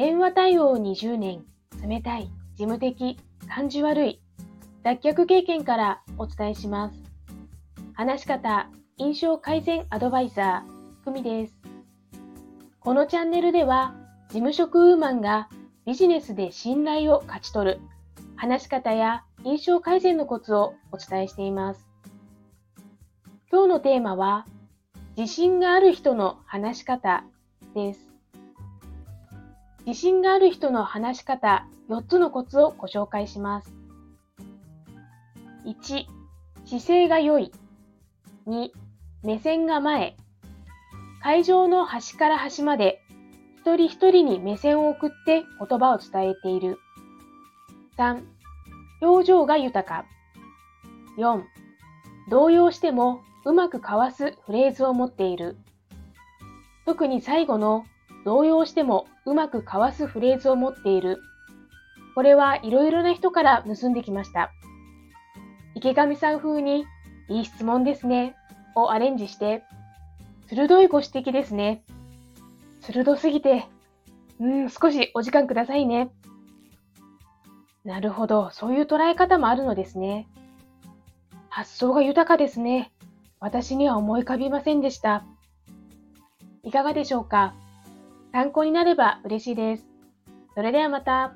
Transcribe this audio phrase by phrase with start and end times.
[0.00, 1.44] 電話対応20年、
[1.86, 2.22] 冷たい、
[2.54, 4.22] 事務的、感じ悪い、
[4.82, 6.96] 脱却経験からお伝えします。
[7.92, 11.54] 話し方、印象改善アドバイザー、ふみです。
[12.80, 13.94] このチャンネルでは、
[14.28, 15.50] 事務職ウーマンが
[15.84, 17.80] ビジネスで信頼を勝ち取る、
[18.36, 21.86] 話し方や印象改善のコツをお伝えしています。
[23.52, 24.46] 今日のテーマは、
[25.18, 27.22] 自信がある人の話し方
[27.74, 28.09] です。
[29.90, 33.74] 自信がある人の話し方4つのコツをご紹介します。
[35.66, 36.06] 1、
[36.64, 37.50] 姿勢が良い。
[38.46, 38.68] 2、
[39.24, 40.16] 目線が前。
[41.20, 43.02] 会場の端から端まで
[43.58, 46.78] 一人一人に目線を送って言葉を伝えている。
[47.98, 48.22] 3、
[49.00, 50.06] 表情が豊か。
[51.18, 51.42] 4、
[52.30, 55.56] 動揺してもうまくかわすフレーズを持っている。
[56.86, 57.86] 特に最後の
[58.24, 61.22] 動揺してもうまくかわすフレーズを持っている。
[62.14, 64.50] これはいろいろな人から盗んできました。
[65.74, 66.84] 池上さん風に、
[67.28, 68.34] いい質問ですね、
[68.74, 69.62] をアレンジして、
[70.48, 71.84] 鋭いご指摘ですね。
[72.80, 73.68] 鋭すぎて、
[74.40, 76.10] うん、少しお時間くださいね。
[77.84, 80.28] なるほど、そういう捉え方もあるのですね。
[81.48, 82.92] 発想が豊かですね。
[83.38, 85.24] 私には思い浮かびませんでした。
[86.62, 87.54] いかがでしょうか？
[88.32, 89.86] 参考になれば嬉しいです。
[90.54, 91.34] それではまた。